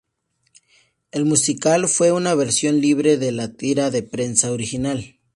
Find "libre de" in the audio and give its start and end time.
2.81-3.31